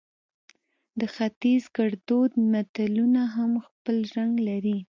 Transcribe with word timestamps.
د 0.99 1.01
ختیز 1.15 1.63
ګړدود 1.77 2.31
متلونه 2.51 3.21
هم 3.35 3.51
خپل 3.65 3.95
رنګ 4.17 4.33
لري 4.49 4.77